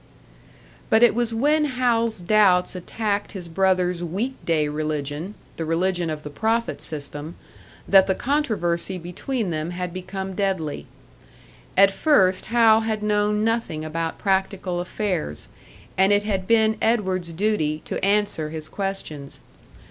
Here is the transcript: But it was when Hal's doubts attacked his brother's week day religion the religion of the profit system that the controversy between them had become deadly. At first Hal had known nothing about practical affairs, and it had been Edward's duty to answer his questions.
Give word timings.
But 0.89 1.03
it 1.03 1.13
was 1.13 1.31
when 1.31 1.65
Hal's 1.65 2.21
doubts 2.21 2.73
attacked 2.73 3.33
his 3.33 3.47
brother's 3.47 4.03
week 4.03 4.33
day 4.47 4.67
religion 4.67 5.35
the 5.57 5.63
religion 5.63 6.09
of 6.09 6.23
the 6.23 6.31
profit 6.31 6.81
system 6.81 7.35
that 7.87 8.07
the 8.07 8.15
controversy 8.15 8.97
between 8.97 9.51
them 9.51 9.69
had 9.69 9.93
become 9.93 10.33
deadly. 10.33 10.87
At 11.77 11.91
first 11.91 12.45
Hal 12.47 12.79
had 12.81 13.03
known 13.03 13.43
nothing 13.43 13.85
about 13.85 14.17
practical 14.17 14.79
affairs, 14.79 15.49
and 15.99 16.11
it 16.11 16.23
had 16.23 16.47
been 16.47 16.77
Edward's 16.81 17.31
duty 17.31 17.83
to 17.85 18.03
answer 18.03 18.49
his 18.49 18.67
questions. 18.67 19.39